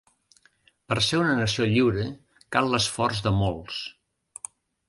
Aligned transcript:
Per 0.93 0.97
ser 1.07 1.19
una 1.25 1.35
nació 1.41 1.67
lliure, 1.73 2.07
cal 2.57 2.73
l'esforç 2.73 3.23
de 3.29 3.35
molts. 3.43 3.81